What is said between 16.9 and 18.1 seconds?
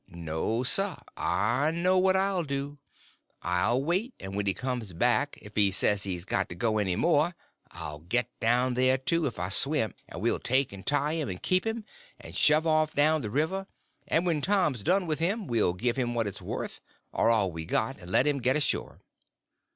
or all we got, and